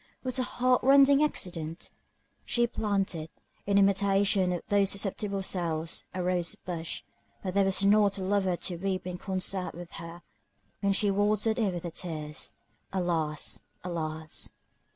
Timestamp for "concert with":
9.19-9.91